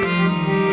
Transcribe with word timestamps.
Música 0.00 0.67